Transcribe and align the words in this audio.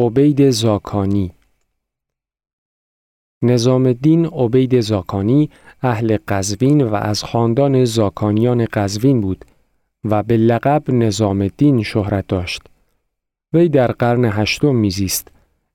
عبید 0.00 0.50
زاکانی 0.50 1.30
نظام 3.42 3.86
الدین 3.86 4.26
عبید 4.26 4.80
زاکانی 4.80 5.50
اهل 5.82 6.18
قزوین 6.28 6.82
و 6.82 6.94
از 6.94 7.24
خاندان 7.24 7.84
زاکانیان 7.84 8.66
قزوین 8.72 9.20
بود 9.20 9.44
و 10.04 10.22
به 10.22 10.36
لقب 10.36 10.90
نظام 10.90 11.40
الدین 11.40 11.82
شهرت 11.82 12.26
داشت. 12.28 12.62
وی 13.52 13.68
در 13.68 13.92
قرن 13.92 14.24
هشتم 14.24 14.74
میزیست. 14.74 15.28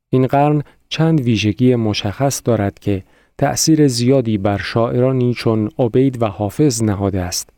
این 0.10 0.28
قرن 0.28 0.64
چند 0.90 1.22
ویژگی 1.22 1.76
مشخص 1.76 2.42
دارد 2.46 2.80
که 2.80 3.04
تأثیر 3.38 3.88
زیادی 3.88 4.38
بر 4.38 4.58
شاعرانی 4.58 5.34
چون 5.34 5.70
عبید 5.80 6.22
و 6.22 6.26
حافظ 6.26 6.84
نهاده 6.84 7.22
است. 7.22 7.50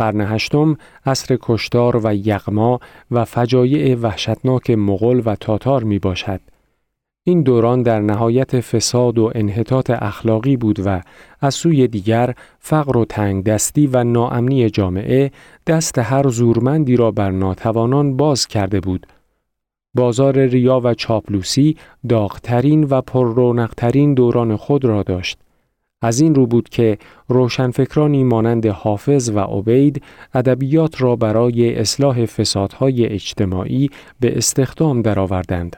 قرن 0.00 0.20
هشتم 0.20 0.76
عصر 1.06 1.38
کشتار 1.42 2.00
و 2.04 2.14
یغما 2.14 2.80
و 3.10 3.24
فجایع 3.24 3.96
وحشتناک 3.96 4.70
مغول 4.70 5.22
و 5.26 5.36
تاتار 5.36 5.84
می 5.84 5.98
باشد. 5.98 6.40
این 7.24 7.42
دوران 7.42 7.82
در 7.82 8.00
نهایت 8.00 8.60
فساد 8.60 9.18
و 9.18 9.32
انحطاط 9.34 9.90
اخلاقی 9.90 10.56
بود 10.56 10.86
و 10.86 11.00
از 11.40 11.54
سوی 11.54 11.88
دیگر 11.88 12.34
فقر 12.58 12.96
و 12.96 13.04
تنگ 13.04 13.44
دستی 13.44 13.86
و 13.86 14.04
ناامنی 14.04 14.70
جامعه 14.70 15.30
دست 15.66 15.98
هر 15.98 16.28
زورمندی 16.28 16.96
را 16.96 17.10
بر 17.10 17.30
ناتوانان 17.30 18.16
باز 18.16 18.46
کرده 18.46 18.80
بود. 18.80 19.06
بازار 19.94 20.38
ریا 20.46 20.80
و 20.84 20.94
چاپلوسی 20.94 21.76
داغترین 22.08 22.84
و 22.90 23.00
پررونقترین 23.00 24.14
دوران 24.14 24.56
خود 24.56 24.84
را 24.84 25.02
داشت. 25.02 25.38
از 26.02 26.20
این 26.20 26.34
رو 26.34 26.46
بود 26.46 26.68
که 26.68 26.98
روشنفکرانی 27.28 28.24
مانند 28.24 28.66
حافظ 28.66 29.30
و 29.34 29.38
عبید 29.38 30.02
ادبیات 30.34 31.02
را 31.02 31.16
برای 31.16 31.74
اصلاح 31.78 32.26
فسادهای 32.26 33.06
اجتماعی 33.06 33.90
به 34.20 34.38
استخدام 34.38 35.02
درآوردند. 35.02 35.76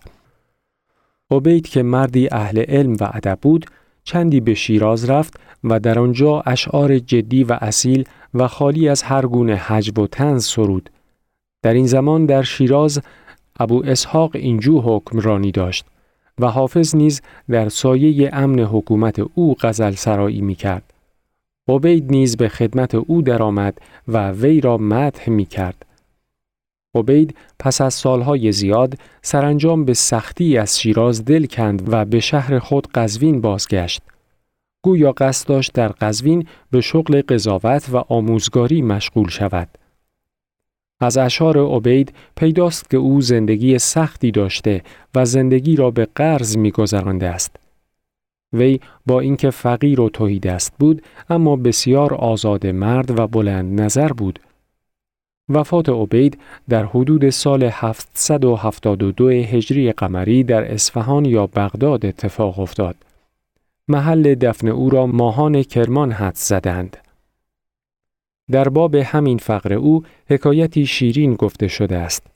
عبید 1.30 1.68
که 1.68 1.82
مردی 1.82 2.28
اهل 2.32 2.64
علم 2.68 2.92
و 3.00 3.10
ادب 3.12 3.38
بود، 3.42 3.66
چندی 4.04 4.40
به 4.40 4.54
شیراز 4.54 5.10
رفت 5.10 5.40
و 5.64 5.80
در 5.80 5.98
آنجا 5.98 6.40
اشعار 6.46 6.98
جدی 6.98 7.44
و 7.44 7.58
اصیل 7.60 8.04
و 8.34 8.48
خالی 8.48 8.88
از 8.88 9.02
هر 9.02 9.26
گونه 9.26 9.54
حجب 9.56 9.98
و 9.98 10.06
تنز 10.06 10.44
سرود. 10.44 10.90
در 11.62 11.74
این 11.74 11.86
زمان 11.86 12.26
در 12.26 12.42
شیراز 12.42 13.00
ابو 13.60 13.82
اسحاق 13.86 14.36
اینجو 14.36 14.80
حکمرانی 14.80 15.50
داشت 15.50 15.84
و 16.38 16.46
حافظ 16.46 16.96
نیز 16.96 17.22
در 17.50 17.68
سایه 17.68 18.30
امن 18.32 18.58
حکومت 18.58 19.18
او 19.34 19.54
غزل 19.60 19.90
سرایی 19.90 20.40
می 20.40 20.54
کرد. 20.54 20.92
عبید 21.68 22.10
نیز 22.10 22.36
به 22.36 22.48
خدمت 22.48 22.94
او 22.94 23.22
درآمد 23.22 23.78
و 24.08 24.30
وی 24.30 24.60
را 24.60 24.78
مدح 24.78 25.30
می 25.30 25.44
کرد. 25.44 25.86
عبید 26.94 27.36
پس 27.58 27.80
از 27.80 27.94
سالهای 27.94 28.52
زیاد 28.52 28.98
سرانجام 29.22 29.84
به 29.84 29.94
سختی 29.94 30.58
از 30.58 30.80
شیراز 30.80 31.24
دل 31.24 31.46
کند 31.46 31.92
و 31.92 32.04
به 32.04 32.20
شهر 32.20 32.58
خود 32.58 32.86
قزوین 32.94 33.40
بازگشت. 33.40 34.02
گویا 34.82 35.12
قصد 35.12 35.48
داشت 35.48 35.72
در 35.72 35.88
قزوین 35.88 36.46
به 36.70 36.80
شغل 36.80 37.22
قضاوت 37.28 37.88
و 37.92 37.96
آموزگاری 37.96 38.82
مشغول 38.82 39.28
شود. 39.28 39.68
از 41.02 41.18
اشعار 41.18 41.58
عبید 41.58 42.12
پیداست 42.36 42.90
که 42.90 42.96
او 42.96 43.20
زندگی 43.20 43.78
سختی 43.78 44.30
داشته 44.30 44.82
و 45.14 45.24
زندگی 45.24 45.76
را 45.76 45.90
به 45.90 46.08
قرض 46.14 46.56
میگذرانده 46.56 47.28
است. 47.28 47.56
وی 48.52 48.80
با 49.06 49.20
اینکه 49.20 49.50
فقیر 49.50 50.00
و 50.00 50.08
توحید 50.08 50.46
است 50.46 50.72
بود 50.78 51.02
اما 51.30 51.56
بسیار 51.56 52.14
آزاد 52.14 52.66
مرد 52.66 53.18
و 53.18 53.26
بلند 53.26 53.80
نظر 53.80 54.08
بود. 54.08 54.38
وفات 55.48 55.88
عبید 55.88 56.38
در 56.68 56.84
حدود 56.84 57.30
سال 57.30 57.62
772 57.72 59.28
هجری 59.28 59.92
قمری 59.92 60.44
در 60.44 60.72
اصفهان 60.72 61.24
یا 61.24 61.46
بغداد 61.46 62.06
اتفاق 62.06 62.58
افتاد. 62.58 62.96
محل 63.88 64.34
دفن 64.34 64.68
او 64.68 64.90
را 64.90 65.06
ماهان 65.06 65.62
کرمان 65.62 66.12
حد 66.12 66.36
زدند. 66.36 66.96
در 68.52 68.68
باب 68.68 68.94
همین 68.94 69.38
فقر 69.38 69.72
او 69.72 70.02
حکایتی 70.30 70.86
شیرین 70.86 71.34
گفته 71.34 71.68
شده 71.68 71.96
است. 71.96 72.26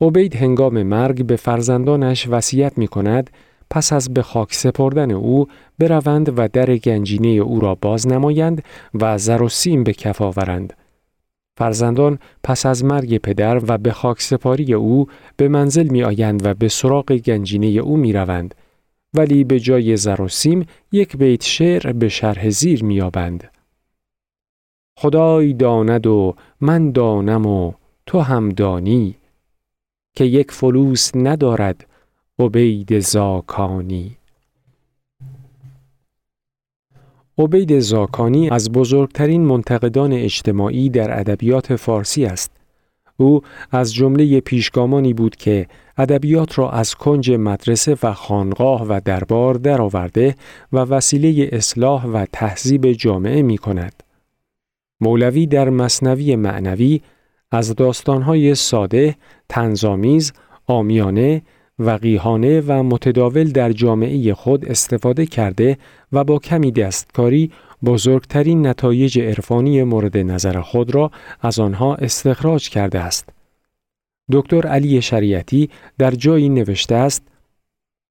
عبید 0.00 0.36
هنگام 0.36 0.82
مرگ 0.82 1.26
به 1.26 1.36
فرزندانش 1.36 2.28
وصیت 2.28 2.78
می 2.78 2.88
کند 2.88 3.30
پس 3.70 3.92
از 3.92 4.14
به 4.14 4.22
خاک 4.22 4.54
سپردن 4.54 5.10
او 5.10 5.46
بروند 5.78 6.38
و 6.38 6.48
در 6.48 6.76
گنجینه 6.76 7.28
او 7.28 7.60
را 7.60 7.74
باز 7.74 8.08
نمایند 8.08 8.62
و 8.94 9.18
زر 9.18 9.42
و 9.42 9.48
سیم 9.48 9.84
به 9.84 9.92
کف 9.92 10.22
آورند. 10.22 10.72
فرزندان 11.56 12.18
پس 12.44 12.66
از 12.66 12.84
مرگ 12.84 13.18
پدر 13.18 13.60
و 13.68 13.78
به 13.78 13.92
خاک 13.92 14.22
سپاری 14.22 14.74
او 14.74 15.06
به 15.36 15.48
منزل 15.48 15.88
می 15.88 16.02
آیند 16.02 16.46
و 16.46 16.54
به 16.54 16.68
سراغ 16.68 17.12
گنجینه 17.12 17.66
او 17.66 17.96
می 17.96 18.12
روند. 18.12 18.54
ولی 19.14 19.44
به 19.44 19.60
جای 19.60 19.96
زر 19.96 20.20
و 20.20 20.28
سیم 20.28 20.66
یک 20.92 21.16
بیت 21.16 21.44
شعر 21.44 21.92
به 21.92 22.08
شرح 22.08 22.50
زیر 22.50 22.84
می 22.84 23.00
آبند. 23.00 23.59
خدای 25.02 25.52
داند 25.52 26.06
و 26.06 26.34
من 26.60 26.92
دانم 26.92 27.46
و 27.46 27.72
تو 28.06 28.20
هم 28.20 28.48
دانی 28.48 29.16
که 30.16 30.24
یک 30.24 30.50
فلوس 30.50 31.10
ندارد 31.14 31.86
عبید 32.38 32.98
زاکانی 32.98 34.16
عبید 37.38 37.78
زاکانی 37.78 38.50
از 38.50 38.72
بزرگترین 38.72 39.44
منتقدان 39.44 40.12
اجتماعی 40.12 40.88
در 40.88 41.20
ادبیات 41.20 41.76
فارسی 41.76 42.24
است. 42.24 42.50
او 43.16 43.40
از 43.70 43.94
جمله 43.94 44.40
پیشگامانی 44.40 45.14
بود 45.14 45.36
که 45.36 45.66
ادبیات 45.98 46.58
را 46.58 46.70
از 46.70 46.94
کنج 46.94 47.30
مدرسه 47.30 47.96
و 48.02 48.12
خانقاه 48.12 48.86
و 48.88 49.00
دربار 49.04 49.54
درآورده 49.54 50.34
و 50.72 50.78
وسیله 50.78 51.48
اصلاح 51.52 52.06
و 52.06 52.26
تهذیب 52.32 52.92
جامعه 52.92 53.42
می 53.42 53.58
کند. 53.58 54.02
مولوی 55.00 55.46
در 55.46 55.70
مصنوی 55.70 56.36
معنوی 56.36 57.00
از 57.50 57.74
داستانهای 57.74 58.54
ساده، 58.54 59.16
تنظامیز، 59.48 60.32
آمیانه، 60.66 61.42
وقیهانه 61.78 62.60
و 62.60 62.82
متداول 62.82 63.44
در 63.44 63.72
جامعه 63.72 64.34
خود 64.34 64.64
استفاده 64.64 65.26
کرده 65.26 65.78
و 66.12 66.24
با 66.24 66.38
کمی 66.38 66.72
دستکاری 66.72 67.50
بزرگترین 67.84 68.66
نتایج 68.66 69.18
عرفانی 69.18 69.82
مورد 69.82 70.16
نظر 70.16 70.60
خود 70.60 70.94
را 70.94 71.10
از 71.40 71.58
آنها 71.58 71.94
استخراج 71.94 72.68
کرده 72.68 73.00
است. 73.00 73.28
دکتر 74.32 74.66
علی 74.66 75.02
شریعتی 75.02 75.70
در 75.98 76.10
جایی 76.10 76.48
نوشته 76.48 76.94
است 76.94 77.22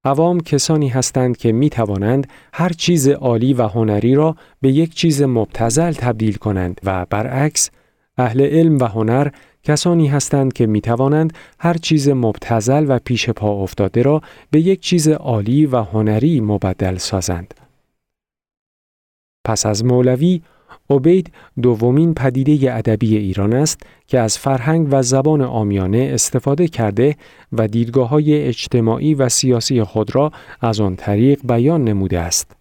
عوام 0.04 0.40
کسانی 0.40 0.88
هستند 0.88 1.38
که 1.38 1.52
می 1.52 1.70
توانند 1.70 2.28
هر 2.54 2.70
چیز 2.70 3.10
عالی 3.10 3.54
و 3.54 3.68
هنری 3.68 4.16
را 4.16 4.36
به 4.62 4.72
یک 4.72 4.94
چیز 4.94 5.22
مبتزل 5.22 5.92
تبدیل 5.92 6.36
کنند 6.36 6.82
و 6.84 7.06
برعکس 7.10 7.70
اهل 8.18 8.42
علم 8.42 8.78
و 8.80 8.84
هنر 8.84 9.32
کسانی 9.64 10.08
هستند 10.08 10.54
که 10.54 10.68
می 10.68 10.82
توانند 10.82 11.34
هر 11.60 11.74
چیز 11.74 12.10
مبتزل 12.10 12.86
و 12.88 13.00
پیش 13.00 13.30
پا 13.30 13.52
افتاده 13.52 14.02
را 14.02 14.22
به 14.52 14.62
یک 14.62 14.80
چیز 14.80 15.08
عالی 15.08 15.66
و 15.66 15.78
هنری 15.78 16.42
مبدل 16.42 16.98
سازند. 16.98 17.54
پس 19.46 19.66
از 19.66 19.86
مولوی 19.86 20.42
عبید 20.90 21.34
دومین 21.62 22.14
پدیده 22.14 22.74
ادبی 22.76 23.18
ایران 23.18 23.54
است 23.54 23.82
که 24.08 24.20
از 24.20 24.38
فرهنگ 24.38 24.88
و 24.92 25.02
زبان 25.02 25.42
آمیانه 25.42 26.10
استفاده 26.14 26.68
کرده 26.68 27.18
و 27.52 27.68
دیدگاه 27.68 28.10
های 28.10 28.44
اجتماعی 28.44 29.14
و 29.14 29.30
سیاسی 29.30 29.84
خود 29.84 30.16
را 30.16 30.32
از 30.62 30.80
آن 30.80 30.96
طریق 30.96 31.40
بیان 31.44 31.84
نموده 31.84 32.20
است. 32.20 32.56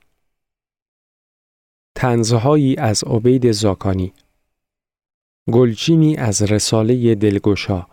تنزهایی 1.94 2.76
از 2.76 3.04
عبید 3.04 3.52
زاکانی 3.52 4.12
گلچینی 5.52 6.16
از 6.16 6.42
رساله 6.42 7.14
دلگشا 7.14 7.86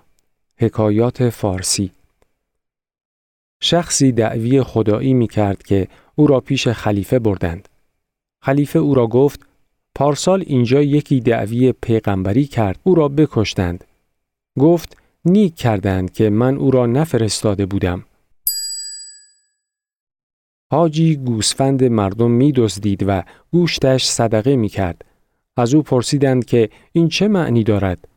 حکایات 0.57 1.29
فارسی 1.29 1.91
شخصی 3.61 4.11
دعوی 4.11 4.63
خدایی 4.63 5.13
می 5.13 5.27
کرد 5.27 5.63
که 5.63 5.87
او 6.15 6.27
را 6.27 6.39
پیش 6.39 6.67
خلیفه 6.67 7.19
بردند. 7.19 7.69
خلیفه 8.41 8.79
او 8.79 8.95
را 8.95 9.07
گفت 9.07 9.39
پارسال 9.95 10.43
اینجا 10.47 10.81
یکی 10.81 11.19
دعوی 11.19 11.71
پیغمبری 11.71 12.45
کرد 12.45 12.79
او 12.83 12.95
را 12.95 13.07
بکشتند. 13.07 13.83
گفت 14.59 14.97
نیک 15.25 15.55
کردند 15.55 16.11
که 16.11 16.29
من 16.29 16.57
او 16.57 16.71
را 16.71 16.85
نفرستاده 16.85 17.65
بودم. 17.65 18.03
حاجی 20.71 21.15
گوسفند 21.15 21.83
مردم 21.83 22.31
می 22.31 22.51
دزدید 22.51 23.03
و 23.07 23.23
گوشتش 23.51 24.05
صدقه 24.05 24.55
می 24.55 24.69
کرد. 24.69 25.05
از 25.57 25.73
او 25.73 25.81
پرسیدند 25.81 26.45
که 26.45 26.69
این 26.91 27.09
چه 27.09 27.27
معنی 27.27 27.63
دارد؟ 27.63 28.07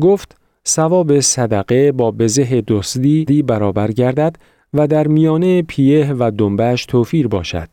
گفت 0.00 0.36
ثواب 0.66 1.20
صدقه 1.20 1.92
با 1.92 2.10
بزه 2.10 2.60
دزدی 2.60 3.42
برابر 3.42 3.92
گردد 3.92 4.36
و 4.74 4.86
در 4.86 5.06
میانه 5.06 5.62
پیه 5.62 6.12
و 6.12 6.30
دنبش 6.38 6.86
توفیر 6.86 7.28
باشد. 7.28 7.68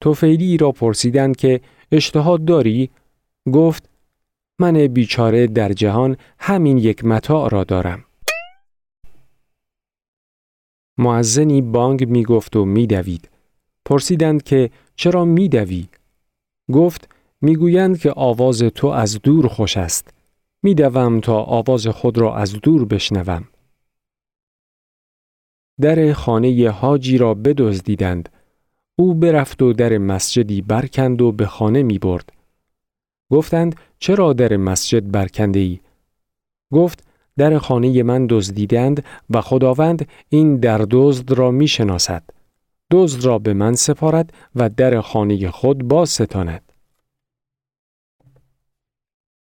توفیلی 0.00 0.56
را 0.56 0.72
پرسیدند 0.72 1.36
که 1.36 1.60
اشتهاد 1.92 2.44
داری؟ 2.44 2.90
گفت 3.52 3.88
من 4.58 4.86
بیچاره 4.86 5.46
در 5.46 5.72
جهان 5.72 6.16
همین 6.38 6.78
یک 6.78 7.04
متاع 7.04 7.48
را 7.48 7.64
دارم. 7.64 8.04
معزنی 10.98 11.62
بانگ 11.62 12.08
می 12.08 12.24
گفت 12.24 12.56
و 12.56 12.64
می 12.64 12.86
دوید. 12.86 13.30
پرسیدند 13.84 14.42
که 14.42 14.70
چرا 14.96 15.24
می 15.24 15.48
دوی؟ 15.48 15.88
گفت 16.72 17.08
می‌گویند 17.40 17.98
که 17.98 18.12
آواز 18.16 18.62
تو 18.62 18.86
از 18.86 19.22
دور 19.22 19.48
خوش 19.48 19.76
است. 19.76 20.14
می 20.62 20.74
دوم 20.74 21.20
تا 21.20 21.42
آواز 21.42 21.86
خود 21.86 22.18
را 22.18 22.36
از 22.36 22.52
دور 22.52 22.84
بشنوم. 22.84 23.48
در 25.80 26.12
خانه 26.12 26.70
حاجی 26.70 27.18
را 27.18 27.34
بدزدیدند. 27.34 28.28
او 29.00 29.14
برفت 29.14 29.62
و 29.62 29.72
در 29.72 29.98
مسجدی 29.98 30.62
برکند 30.62 31.22
و 31.22 31.32
به 31.32 31.46
خانه 31.46 31.82
می 31.82 31.98
برد. 31.98 32.32
گفتند 33.30 33.76
چرا 33.98 34.32
در 34.32 34.56
مسجد 34.56 35.10
برکنده 35.10 35.60
ای؟ 35.60 35.80
گفت 36.72 37.04
در 37.36 37.58
خانه 37.58 38.02
من 38.02 38.26
دزدیدند 38.30 39.04
و 39.30 39.40
خداوند 39.40 40.08
این 40.28 40.56
در 40.56 40.86
دزد 40.90 41.32
را 41.32 41.50
می 41.50 41.68
شناسد. 41.68 42.22
دزد 42.90 43.24
را 43.24 43.38
به 43.38 43.54
من 43.54 43.74
سپارد 43.74 44.32
و 44.54 44.68
در 44.68 45.00
خانه 45.00 45.50
خود 45.50 45.88
باز 45.88 46.10
ستاند. 46.10 46.72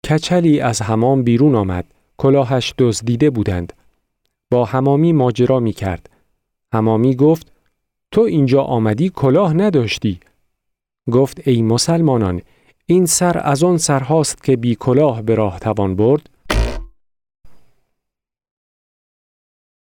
کچلی 0.08 0.60
از 0.60 0.82
حمام 0.82 1.22
بیرون 1.22 1.54
آمد. 1.54 1.84
کلاهش 2.16 2.74
دزدیده 2.78 3.30
بودند. 3.30 3.72
با 4.50 4.64
حمامی 4.64 5.12
ماجرا 5.12 5.60
می 5.60 5.72
کرد. 5.72 6.10
حمامی 6.72 7.16
گفت 7.16 7.57
تو 8.12 8.20
اینجا 8.20 8.62
آمدی 8.62 9.08
کلاه 9.08 9.52
نداشتی. 9.52 10.20
گفت 11.12 11.48
ای 11.48 11.62
مسلمانان 11.62 12.42
این 12.86 13.06
سر 13.06 13.40
از 13.44 13.64
آن 13.64 13.78
سرهاست 13.78 14.42
که 14.42 14.56
بی 14.56 14.74
کلاه 14.74 15.22
به 15.22 15.34
راه 15.34 15.58
توان 15.58 15.96
برد. 15.96 16.30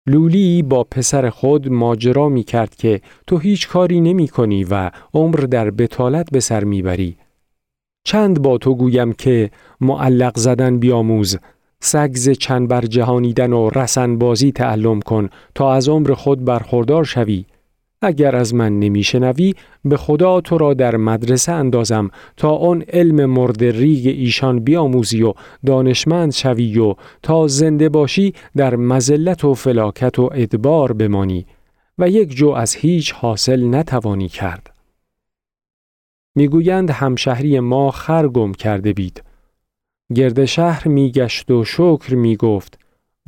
لولی 0.07 0.63
با 0.63 0.85
پسر 0.85 1.31
خود 1.31 1.69
ماجرا 1.69 2.29
می 2.29 2.43
کرد 2.45 2.75
که 2.75 3.01
تو 3.27 3.39
هیچ 3.39 3.69
کاری 3.69 4.01
نمی 4.01 4.29
کنی 4.29 4.65
و 4.65 4.91
عمر 5.15 5.37
در 5.37 5.71
بتالت 5.71 6.31
به 6.31 6.41
سر 6.41 6.65
می 6.65 6.83
بری. 6.83 7.17
چند 8.05 8.43
با 8.43 8.59
تو 8.59 8.75
گویم 8.75 9.13
که 9.13 9.51
معلق 9.81 10.39
زدن 10.39 10.79
بیاموز 10.79 11.39
سگز 11.81 12.31
چند 12.31 12.69
بر 12.69 12.81
جهانیدن 12.81 13.53
و 13.53 13.71
رسن 13.71 14.19
بازی 14.19 14.53
تعلم 14.53 15.01
کن 15.01 15.29
تا 15.55 15.73
از 15.73 15.89
عمر 15.89 16.15
خود 16.15 16.45
برخوردار 16.45 17.05
شوی 17.05 17.45
اگر 18.05 18.37
از 18.37 18.55
من 18.55 18.79
نمیشنوی 18.79 19.55
به 19.85 19.97
خدا 19.97 20.41
تو 20.41 20.59
را 20.59 20.75
در 20.75 20.97
مدرسه 20.97 21.53
اندازم 21.53 22.11
تا 22.37 22.57
آن 22.57 22.83
علم 22.83 23.27
مرد 23.27 23.65
ریگ 23.65 24.07
ایشان 24.07 24.61
بیاموزی 24.61 25.23
و 25.23 25.35
دانشمند 25.67 26.33
شوی 26.33 26.79
و 26.79 26.95
تا 27.23 27.47
زنده 27.47 27.89
باشی 27.89 28.35
در 28.57 28.77
مزلت 28.77 29.45
و 29.45 29.55
فلاکت 29.55 30.19
و 30.19 30.31
ادبار 30.35 30.93
بمانی 30.93 31.47
و 31.99 32.09
یک 32.09 32.37
جو 32.37 32.49
از 32.49 32.75
هیچ 32.75 33.13
حاصل 33.13 33.75
نتوانی 33.75 34.29
کرد. 34.29 34.75
می‌گویند 36.37 36.91
همشهری 36.91 37.61
ما 37.61 37.91
خر 37.91 38.29
گم 38.29 38.53
کرده 38.53 38.93
بید. 38.93 39.23
گرد 40.15 40.45
شهر 40.45 40.89
میگشت 40.89 41.51
و 41.51 41.65
شکر 41.65 42.15
می‌گفت. 42.15 42.79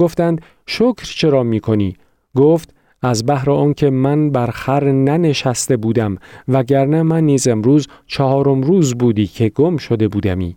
گفتند 0.00 0.42
شکر 0.66 1.04
چرا 1.04 1.42
می‌کنی؟ 1.42 1.96
گفت 2.36 2.75
از 3.02 3.26
بهر 3.26 3.50
آنکه 3.50 3.90
من 3.90 4.30
بر 4.30 4.50
خر 4.50 4.84
ننشسته 4.84 5.76
بودم 5.76 6.18
وگرنه 6.48 7.02
من 7.02 7.24
نیز 7.24 7.48
امروز 7.48 7.88
چهارم 8.06 8.62
روز 8.62 8.94
بودی 8.94 9.26
که 9.26 9.48
گم 9.48 9.76
شده 9.76 10.08
بودمی. 10.08 10.56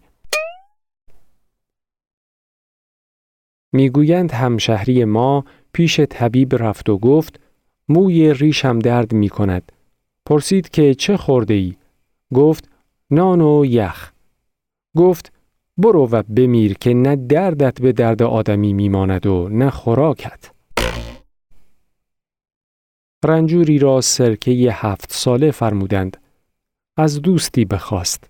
می‌گویند 3.71 4.31
همشهری 4.31 5.05
ما 5.05 5.45
پیش 5.73 5.99
طبیب 5.99 6.55
رفت 6.55 6.89
و 6.89 6.97
گفت 6.97 7.39
موی 7.89 8.33
ریشم 8.33 8.79
درد 8.79 9.13
می 9.13 9.29
کند. 9.29 9.71
پرسید 10.25 10.69
که 10.69 10.95
چه 10.95 11.17
خورده 11.17 11.53
ای؟ 11.53 11.75
گفت 12.33 12.69
نان 13.11 13.41
و 13.41 13.65
یخ. 13.65 14.11
گفت 14.97 15.31
برو 15.77 16.07
و 16.11 16.23
بمیر 16.23 16.73
که 16.73 16.93
نه 16.93 17.15
دردت 17.15 17.81
به 17.81 17.91
درد 17.91 18.23
آدمی 18.23 18.73
میماند 18.73 19.25
و 19.25 19.49
نه 19.49 19.69
خوراکت. 19.69 20.58
رنجوری 23.25 23.79
را 23.79 24.01
سرکه 24.01 24.51
هفت 24.71 25.13
ساله 25.13 25.51
فرمودند. 25.51 26.17
از 26.97 27.21
دوستی 27.21 27.65
بخواست. 27.65 28.29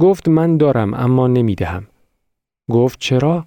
گفت 0.00 0.28
من 0.28 0.56
دارم 0.56 0.94
اما 0.94 1.26
نمی‌دهم. 1.26 1.86
گفت 2.70 2.98
چرا؟ 2.98 3.46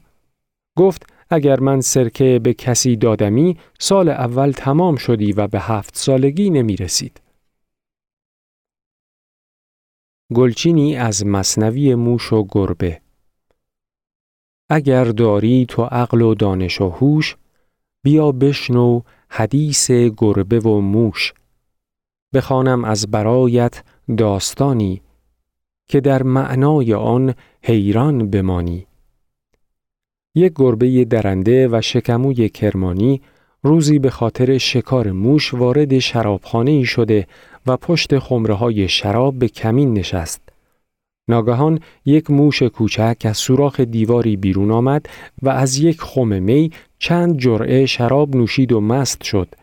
گفت 0.77 1.06
اگر 1.30 1.60
من 1.60 1.81
سرکه 1.81 2.39
به 2.44 2.54
کسی 2.54 2.95
دادمی 2.95 3.57
سال 3.80 4.10
اول 4.10 4.51
تمام 4.51 4.95
شدی 4.95 5.33
و 5.33 5.48
به 5.48 5.60
هفت 5.60 5.98
سالگی 5.98 6.50
نمی 6.50 6.75
رسید. 6.75 7.21
گلچینی 10.33 10.95
از 10.95 11.25
مصنوی 11.25 11.95
موش 11.95 12.33
و 12.33 12.48
گربه 12.50 13.01
اگر 14.69 15.04
داری 15.04 15.66
تو 15.66 15.83
عقل 15.83 16.21
و 16.21 16.36
دانش 16.36 16.81
و 16.81 16.89
هوش 16.89 17.38
بیا 18.04 18.31
بشنو 18.31 19.01
حدیث 19.30 19.92
گربه 19.92 20.60
و 20.60 20.80
موش 20.80 21.34
بخوانم 22.34 22.86
از 22.86 23.12
برایت 23.12 23.84
داستانی 24.18 25.02
که 25.88 26.02
در 26.02 26.24
معنای 26.24 26.94
آن 26.94 27.34
حیران 27.64 28.30
بمانی 28.30 28.88
یک 30.36 30.54
گربه 30.56 31.06
درنده 31.06 31.68
و 31.68 31.81
شکموی 31.81 32.50
کرمانی 32.50 33.22
روزی 33.64 34.00
به 34.00 34.10
خاطر 34.10 34.58
شکار 34.58 35.12
موش 35.12 35.54
وارد 35.54 36.00
شرابخانه 36.00 36.72
ای 36.72 36.86
شده 36.86 37.28
و 37.68 37.78
پشت 37.78 38.20
خمره 38.20 38.54
های 38.54 38.88
شراب 38.88 39.40
به 39.40 39.48
کمین 39.48 39.94
نشست. 39.94 40.42
ناگهان 41.28 41.80
یک 42.06 42.31
موش 42.31 42.64
کوچک 42.64 43.18
از 43.24 43.38
سوراخ 43.38 43.80
دیواری 43.80 44.38
بیرون 44.38 44.72
آمد 44.72 45.06
و 45.42 45.50
از 45.50 45.78
یک 45.78 46.02
خم 46.02 46.44
می 46.44 46.72
چند 47.00 47.38
جرعه 47.38 47.86
شراب 47.86 48.36
نوشید 48.36 48.72
و 48.72 48.81
مست 48.81 49.24
شد. 49.24 49.56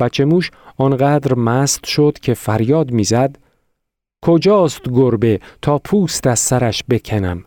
بچه 0.00 0.24
موش 0.24 0.50
آنقدر 0.76 1.34
مست 1.34 1.86
شد 1.86 2.18
که 2.22 2.34
فریاد 2.34 2.90
می‌زد 2.90 3.38
کجاست 4.22 4.82
گربه 4.88 5.40
تا 5.62 5.78
پوست 5.78 6.26
از 6.26 6.38
سرش 6.38 6.84
بکنم 6.90 7.44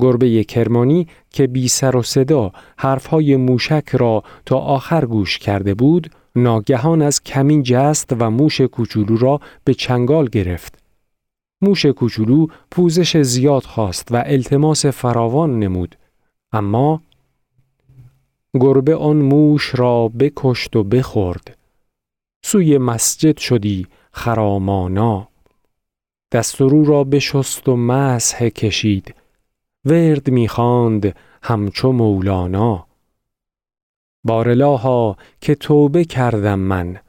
گربه 0.00 0.44
کرمانی 0.44 1.06
که 1.30 1.46
بی 1.46 1.68
سر 1.68 1.96
و 1.96 2.02
صدا 2.02 2.52
حرفهای 2.76 3.36
موشک 3.36 3.88
را 3.92 4.22
تا 4.46 4.58
آخر 4.58 5.04
گوش 5.04 5.38
کرده 5.38 5.74
بود 5.74 6.10
ناگهان 6.36 7.02
از 7.02 7.22
کمین 7.22 7.62
جست 7.62 8.12
و 8.18 8.30
موش 8.30 8.60
کوچولو 8.60 9.16
را 9.16 9.40
به 9.64 9.74
چنگال 9.74 10.28
گرفت. 10.28 10.78
موش 11.62 11.86
کوچولو 11.86 12.46
پوزش 12.70 13.16
زیاد 13.16 13.62
خواست 13.62 14.08
و 14.12 14.22
التماس 14.26 14.86
فراوان 14.86 15.58
نمود 15.58 15.96
اما 16.52 17.02
گربه 18.54 18.96
آن 18.96 19.16
موش 19.16 19.74
را 19.74 20.08
بکشت 20.08 20.76
و 20.76 20.84
بخورد. 20.84 21.58
سوی 22.44 22.78
مسجد 22.78 23.38
شدی 23.38 23.86
خرامانا 24.12 25.28
دسترو 26.32 26.84
را 26.84 27.04
بشست 27.04 27.68
و 27.68 27.76
مسح 27.76 28.48
کشید. 28.48 29.14
ورد 29.84 30.30
می‌خواند 30.30 31.16
همچو 31.42 31.92
مولانا. 31.92 32.86
بارلاها 34.24 35.16
که 35.40 35.54
توبه 35.54 36.04
کردم 36.04 36.58
من 36.58 37.00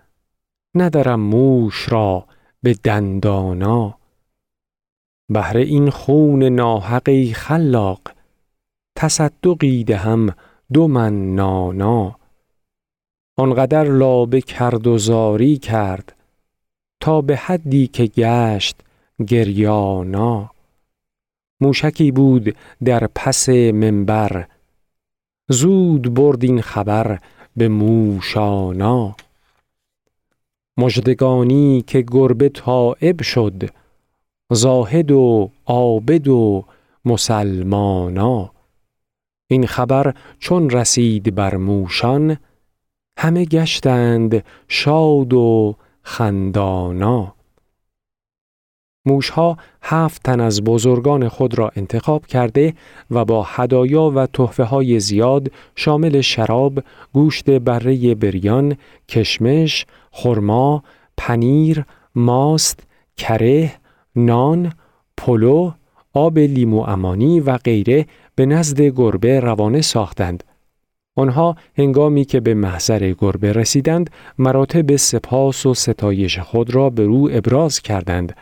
ندارم 0.75 1.19
موش 1.19 1.91
را 1.91 2.25
به 2.63 2.73
دندانا. 2.83 3.97
بهر 5.29 5.57
این 5.57 5.89
خون 5.89 6.43
ناحقی 6.43 7.33
خلاق 7.33 8.01
تصدقی 8.95 9.83
دهم 9.83 10.35
دو 10.73 10.87
من 10.87 11.35
نانا. 11.35 12.15
آنقدر 13.37 13.83
لابه 13.83 14.41
کرد 14.41 14.87
و 14.87 14.97
زاری 14.97 15.57
کرد 15.57 16.15
تا 16.99 17.21
به 17.21 17.35
حدی 17.35 17.87
که 17.87 18.05
گشت 18.05 18.75
گریانا. 19.27 20.51
موشکی 21.61 22.11
بود 22.11 22.55
در 22.83 23.09
پس 23.15 23.49
منبر. 23.49 24.47
زود 25.49 26.13
برد 26.13 26.43
این 26.43 26.61
خبر 26.61 27.19
به 27.57 27.67
موشانا. 27.67 29.15
مجدگانی 30.77 31.83
که 31.87 32.01
گربه 32.01 32.49
تائب 32.49 33.21
شد 33.21 33.69
زاهد 34.51 35.11
و 35.11 35.51
عابد 35.65 36.27
و 36.27 36.65
مسلمانا. 37.05 38.51
این 39.51 39.67
خبر 39.67 40.13
چون 40.39 40.69
رسید 40.69 41.35
بر 41.35 41.55
موشان 41.55 42.37
همه 43.17 43.45
گشتند 43.45 44.43
شاد 44.67 45.33
و 45.33 45.75
خندانا. 46.01 47.33
موشها 49.05 49.57
هفت 49.81 50.23
تن 50.23 50.39
از 50.39 50.63
بزرگان 50.63 51.27
خود 51.27 51.57
را 51.57 51.71
انتخاب 51.75 52.25
کرده 52.25 52.73
و 53.11 53.25
با 53.25 53.43
هدایا 53.43 54.11
و 54.15 54.25
تحفه 54.25 54.63
های 54.63 54.99
زیاد 54.99 55.51
شامل 55.75 56.21
شراب، 56.21 56.83
گوشت 57.13 57.49
بره 57.49 58.15
بریان، 58.15 58.75
کشمش، 59.07 59.85
خرما، 60.11 60.83
پنیر، 61.17 61.85
ماست، 62.15 62.83
کره، 63.17 63.73
نان، 64.15 64.73
پلو، 65.17 65.71
آب 66.13 66.39
لیمو 66.39 66.79
امانی 66.79 67.39
و 67.39 67.57
غیره 67.57 68.05
به 68.39 68.45
نزد 68.45 68.81
گربه 68.81 69.39
روانه 69.39 69.81
ساختند. 69.81 70.43
آنها 71.15 71.55
هنگامی 71.77 72.25
که 72.25 72.39
به 72.39 72.53
محضر 72.53 73.13
گربه 73.17 73.53
رسیدند 73.53 74.09
مراتب 74.37 74.95
سپاس 74.95 75.65
و 75.65 75.73
ستایش 75.73 76.39
خود 76.39 76.75
را 76.75 76.89
به 76.89 77.05
رو 77.05 77.29
ابراز 77.31 77.79
کردند. 77.79 78.35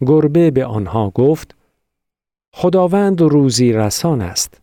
گربه 0.00 0.50
به 0.50 0.64
آنها 0.64 1.10
گفت 1.10 1.54
خداوند 2.54 3.20
روزی 3.20 3.72
رسان 3.72 4.20
است. 4.20 4.60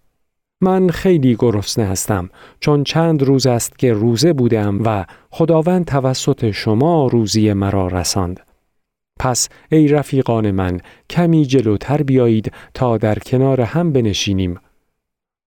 من 0.61 0.89
خیلی 0.89 1.35
گرسنه 1.35 1.85
هستم 1.85 2.29
چون 2.59 2.83
چند 2.83 3.23
روز 3.23 3.47
است 3.47 3.79
که 3.79 3.93
روزه 3.93 4.33
بودم 4.33 4.79
و 4.85 5.05
خداوند 5.29 5.85
توسط 5.85 6.51
شما 6.51 7.07
روزی 7.07 7.53
مرا 7.53 7.87
رساند. 7.87 8.39
پس 9.19 9.49
ای 9.71 9.87
رفیقان 9.87 10.51
من 10.51 10.79
کمی 11.09 11.45
جلوتر 11.45 12.03
بیایید 12.03 12.51
تا 12.73 12.97
در 12.97 13.19
کنار 13.19 13.61
هم 13.61 13.93
بنشینیم. 13.93 14.59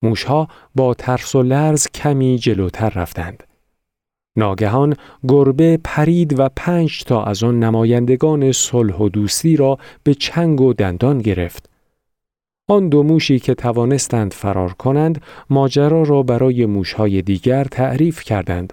موشها 0.03 0.49
با 0.75 0.95
ترس 0.95 1.35
و 1.35 1.43
لرز 1.43 1.87
کمی 1.95 2.39
جلوتر 2.39 2.89
رفتند. 2.89 3.43
ناگهان 4.37 4.95
گربه 5.29 5.79
پرید 5.85 6.39
و 6.39 6.49
پنج 6.57 7.05
تا 7.05 7.25
از 7.25 7.43
آن 7.43 7.59
نمایندگان 7.61 8.53
صلح 8.53 8.97
و 8.97 9.09
دوستی 9.09 9.57
را 9.57 9.79
به 10.03 10.15
چنگ 10.15 10.61
و 10.61 10.73
دندان 10.73 11.19
گرفت. 11.19 11.69
آن 12.69 12.89
دو 12.89 13.03
موشی 13.03 13.39
که 13.39 13.55
توانستند 13.55 14.33
فرار 14.33 14.73
کنند 14.73 15.23
ماجرا 15.51 16.03
را 16.03 16.23
برای 16.23 16.67
موشهای 16.67 17.23
دیگر 17.23 17.65
تعریف 17.65 18.25
کردند. 18.25 18.73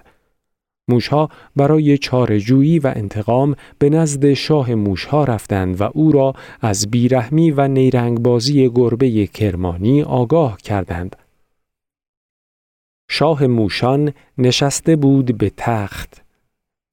موشها 0.88 1.28
برای 1.56 1.98
چارجویی 1.98 2.78
و 2.78 2.92
انتقام 2.96 3.54
به 3.78 3.90
نزد 3.90 4.32
شاه 4.32 4.74
موشها 4.74 5.24
رفتند 5.24 5.80
و 5.80 5.90
او 5.94 6.12
را 6.12 6.34
از 6.60 6.90
بیرحمی 6.90 7.50
و 7.50 7.68
نیرنگبازی 7.68 8.70
گربه 8.74 9.26
کرمانی 9.26 10.02
آگاه 10.02 10.56
کردند. 10.56 11.16
شاه 13.12 13.46
موشان 13.46 14.12
نشسته 14.38 14.96
بود 14.96 15.38
به 15.38 15.52
تخت. 15.56 16.22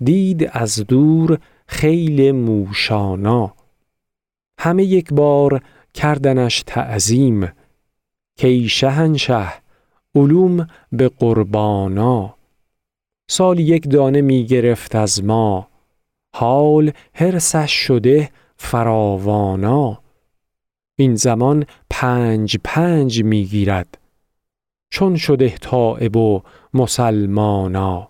دید 0.04 0.50
از 0.52 0.76
دور 0.88 1.40
خیل 1.68 2.32
موشانا. 2.32 3.54
همه 4.60 4.84
یک 4.84 5.14
بار 5.14 5.62
کردنش 5.94 6.64
تعظیم. 6.66 7.52
کی 8.38 8.70
شهنشه 8.70 9.48
علوم 10.16 10.68
به 10.92 11.10
قربانا. 11.10 12.36
سال 13.30 13.60
یک 13.60 13.90
دانه 13.90 14.22
می 14.22 14.46
گرفت 14.46 14.96
از 14.96 15.24
ما. 15.24 15.68
حال 16.36 16.92
هرسش 17.14 17.72
شده 17.72 18.30
فراوانا. 18.56 20.02
این 20.96 21.16
زمان 21.16 21.66
پنج 21.90 22.58
پنج 22.64 23.24
می 23.24 23.46
گیرد. 23.46 24.07
چون 24.90 25.16
شده 25.16 25.50
تائب 25.50 26.18
و 26.18 26.42
مسلمانا 26.74 28.10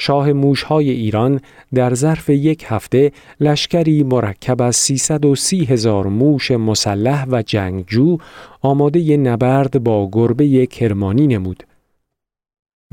شاه 0.00 0.32
موشهای 0.32 0.90
ایران 0.90 1.40
در 1.74 1.94
ظرف 1.94 2.28
یک 2.30 2.64
هفته 2.68 3.12
لشکری 3.40 4.02
مرکب 4.02 4.62
از 4.62 4.76
330 4.76 5.64
هزار 5.64 6.06
موش 6.06 6.50
مسلح 6.50 7.26
و 7.28 7.42
جنگجو 7.42 8.18
آماده 8.62 9.16
نبرد 9.16 9.84
با 9.84 10.08
گربه 10.12 10.66
کرمانی 10.66 11.26
نمود. 11.26 11.62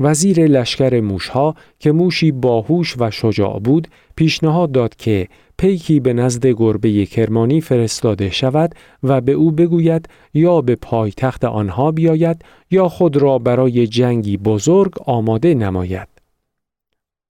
وزیر 0.00 0.46
لشکر 0.46 1.00
موشها 1.00 1.54
که 1.78 1.92
موشی 1.92 2.32
باهوش 2.32 2.94
و 2.98 3.10
شجاع 3.10 3.60
بود 3.60 3.88
پیشنهاد 4.16 4.72
داد 4.72 4.96
که 4.96 5.28
پیکی 5.58 6.00
به 6.00 6.12
نزد 6.12 6.46
گربه 6.46 7.06
کرمانی 7.06 7.60
فرستاده 7.60 8.30
شود 8.30 8.74
و 9.02 9.20
به 9.20 9.32
او 9.32 9.52
بگوید 9.52 10.08
یا 10.34 10.60
به 10.60 10.74
پایتخت 10.74 11.44
آنها 11.44 11.92
بیاید 11.92 12.44
یا 12.70 12.88
خود 12.88 13.16
را 13.16 13.38
برای 13.38 13.86
جنگی 13.86 14.36
بزرگ 14.36 14.92
آماده 15.06 15.54
نماید. 15.54 16.08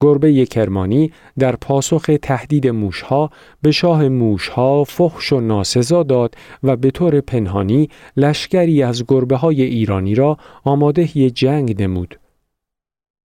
گربه 0.00 0.46
کرمانی 0.46 1.12
در 1.38 1.56
پاسخ 1.56 2.10
تهدید 2.22 2.68
موشها 2.68 3.30
به 3.62 3.72
شاه 3.72 4.08
موشها 4.08 4.84
فحش 4.84 5.32
و 5.32 5.40
ناسزا 5.40 6.02
داد 6.02 6.34
و 6.62 6.76
به 6.76 6.90
طور 6.90 7.20
پنهانی 7.20 7.88
لشکری 8.16 8.82
از 8.82 9.04
گربه 9.08 9.36
های 9.36 9.62
ایرانی 9.62 10.14
را 10.14 10.38
آماده 10.64 11.30
جنگ 11.30 11.82
نمود. 11.82 12.18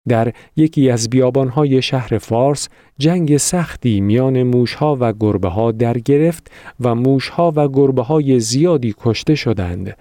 در 0.09 0.33
یکی 0.57 0.91
از 0.91 1.11
بیابانهای 1.11 1.83
شهر 1.83 2.19
فارس 2.19 2.69
جنگ 2.99 3.37
سختی 3.37 4.01
میان 4.01 4.43
موشها 4.43 4.97
و 5.01 5.13
گربه 5.13 5.49
ها 5.49 5.73
در 5.73 5.99
گرفت 5.99 6.51
و 6.81 6.95
موشها 6.95 7.53
و 7.57 7.69
گربه 7.69 8.03
های 8.03 8.41
زیادی 8.41 8.95
کشته 8.99 9.35
شدند. 9.35 9.97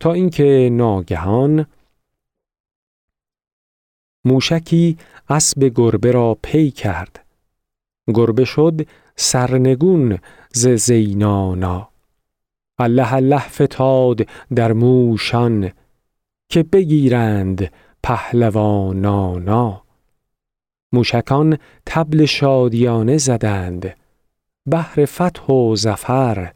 تا 0.00 0.12
اینکه 0.12 0.68
ناگهان 0.72 1.66
موشکی 4.24 4.96
اسب 5.28 5.72
گربه 5.74 6.12
را 6.12 6.38
پی 6.42 6.70
کرد. 6.70 7.24
گربه 8.14 8.44
شد 8.44 8.86
سرنگون 9.16 10.18
ز 10.52 10.68
زینانا. 10.68 11.88
الله 12.78 13.14
الله 13.14 13.48
فتاد 13.48 14.26
در 14.54 14.72
موشان 14.72 15.70
که 16.48 16.62
بگیرند 16.62 17.70
پهلوانانا. 18.04 19.82
موشکان 20.92 21.58
تبل 21.86 22.24
شادیانه 22.24 23.16
زدند. 23.18 23.96
بهر 24.66 25.04
فتح 25.04 25.46
و 25.46 25.76
زفر 25.76 26.52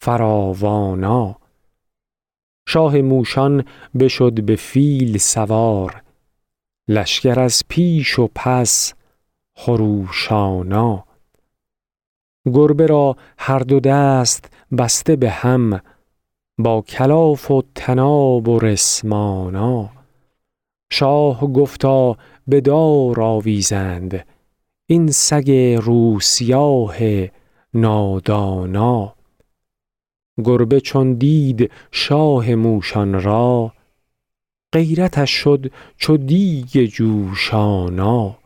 فراوانا. 0.00 1.36
شاه 2.68 2.96
موشان 3.00 3.64
بشد 4.00 4.42
به 4.42 4.56
فیل 4.56 5.18
سوار. 5.18 6.02
لشکر 6.88 7.40
از 7.40 7.62
پیش 7.68 8.18
و 8.18 8.28
پس 8.34 8.94
خروشانا. 9.54 11.04
گربه 12.46 12.86
را 12.86 13.16
هر 13.38 13.58
دو 13.58 13.80
دست 13.80 14.50
بسته 14.78 15.16
به 15.16 15.30
هم 15.30 15.80
با 16.58 16.80
کلاف 16.80 17.50
و 17.50 17.62
تناب 17.74 18.48
و 18.48 18.58
رسمانا. 18.58 20.01
شاه 20.92 21.40
گفتا 21.52 22.16
به 22.48 22.60
دار 22.60 23.20
آویزند. 23.20 24.26
این 24.86 25.10
سگ 25.10 25.50
روسیاه 25.82 26.96
نادانا. 27.74 29.14
گربه 30.44 30.80
چون 30.80 31.12
دید 31.14 31.70
شاه 31.90 32.54
موشان 32.54 33.22
را 33.22 33.72
غیرتش 34.72 35.30
شد 35.30 35.72
چو 35.96 36.16
دیگ 36.16 36.84
جوشانا. 36.84 38.38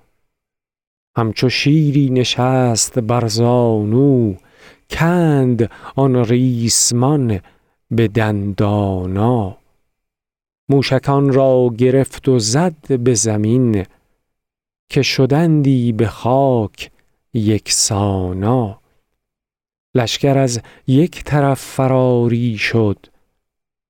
همچو 1.16 1.48
شیری 1.48 2.10
نشست 2.10 2.98
بر 2.98 3.26
زانو 3.26 4.34
کند 4.90 5.70
آن 5.96 6.16
ریسمان 6.16 7.40
به 7.90 8.08
دندانا. 8.08 9.58
موشکان 10.68 11.32
را 11.32 11.70
گرفت 11.78 12.28
و 12.28 12.38
زد 12.38 13.02
به 13.02 13.14
زمین 13.14 13.86
که 14.88 15.02
شدندی 15.02 15.92
به 15.92 16.06
خاک 16.06 16.90
یکسانا 17.34 18.80
لشکر 19.94 20.38
از 20.38 20.60
یک 20.86 21.24
طرف 21.24 21.60
فراری 21.60 22.58
شد 22.58 23.06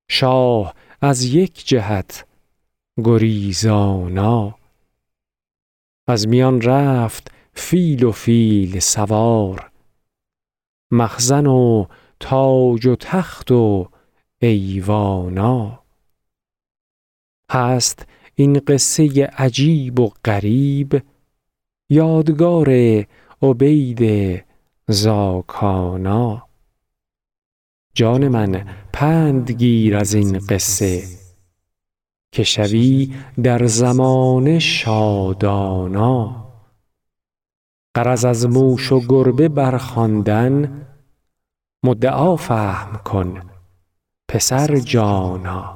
شاه 0.08 0.74
از 1.00 1.24
یک 1.24 1.66
جهت 1.66 2.26
گریزانا. 3.04 4.54
از 6.06 6.28
میان 6.28 6.60
رفت 6.60 7.30
فیل 7.54 8.04
و 8.04 8.12
فیل 8.12 8.78
سوار 8.78 9.70
مخزن 10.90 11.46
و 11.46 11.86
تاج 12.20 12.86
و 12.86 12.96
تخت 12.96 13.50
و 13.50 13.88
ایوانا. 14.38 15.85
هست 17.50 18.06
این 18.34 18.60
قصه 18.66 19.26
عجیب 19.26 20.00
و 20.00 20.10
غریب 20.24 21.02
یادگار 21.90 22.68
عبید 23.42 24.44
زاکانا. 24.88 26.48
جان 27.94 28.28
من 28.28 28.66
پند 28.92 29.50
گیر 29.50 29.96
از 29.96 30.14
این 30.14 30.38
قصه 30.38 31.02
که 32.32 32.42
شوی 32.44 33.14
در 33.42 33.66
زمان 33.66 34.58
شادانا. 34.58 36.46
قرض 37.94 38.24
از 38.24 38.46
موش 38.46 38.92
و 38.92 39.00
گربه 39.08 39.48
برخواندن 39.48 40.86
مدعا 41.82 42.36
فهم 42.36 42.96
کن 43.04 43.42
پسر 44.28 44.76
جانا. 44.76 45.75